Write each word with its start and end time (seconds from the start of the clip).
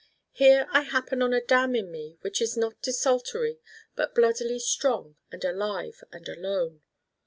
Here 0.31 0.67
I 0.71 0.81
happen 0.81 1.21
on 1.21 1.31
a 1.31 1.39
damn 1.43 1.75
in 1.75 1.91
me 1.91 2.17
which 2.21 2.41
is 2.41 2.57
not 2.57 2.81
desultory 2.81 3.59
but 3.95 4.15
bloodily 4.15 4.57
strong 4.57 5.15
and 5.31 5.45
alive 5.45 6.03
and 6.11 6.27
alone. 6.27 6.81